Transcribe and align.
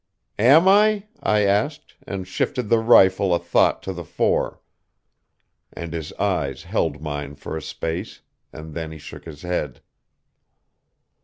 "'Am 0.39 0.67
I?' 0.67 1.03
I 1.21 1.41
asked, 1.41 1.93
and 2.07 2.27
shifted 2.27 2.69
the 2.69 2.79
rifle 2.79 3.35
a 3.35 3.39
thought 3.39 3.83
to 3.83 3.93
the 3.93 4.03
fore. 4.03 4.59
And 5.73 5.93
his 5.93 6.11
eyes 6.13 6.63
held 6.63 7.03
mine 7.03 7.35
for 7.35 7.55
a 7.55 7.61
space, 7.61 8.21
and 8.51 8.73
then 8.73 8.91
he 8.91 8.97
shook 8.97 9.25
his 9.25 9.43
head. 9.43 9.79